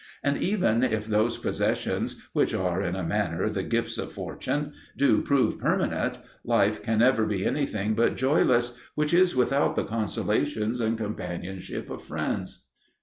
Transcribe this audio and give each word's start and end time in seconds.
And 0.23 0.35
even 0.39 0.81
if 0.81 1.05
those 1.05 1.37
possessions, 1.37 2.27
which 2.33 2.55
are, 2.55 2.81
in 2.81 2.95
a 2.95 3.03
manner, 3.03 3.49
the 3.51 3.61
gifts 3.61 3.99
of 3.99 4.11
fortune, 4.11 4.73
do 4.97 5.21
prove 5.21 5.59
permanent, 5.59 6.17
life 6.43 6.81
can 6.81 6.97
never 6.97 7.27
be 7.27 7.45
anything 7.45 7.93
but 7.93 8.17
joyless 8.17 8.75
which 8.95 9.13
is 9.13 9.35
without 9.35 9.75
the 9.75 9.83
consolations 9.83 10.81
and 10.81 10.97
companionship 10.97 11.91
of 11.91 12.03
friends. 12.03 12.65